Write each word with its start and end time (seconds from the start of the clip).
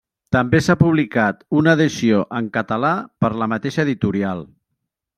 També 0.35 0.61
s'ha 0.67 0.75
publicat 0.79 1.43
una 1.61 1.77
edició 1.79 2.23
en 2.39 2.49
català 2.57 2.95
per 3.25 3.33
la 3.45 3.53
mateixa 3.55 3.89
editorial. 3.89 4.47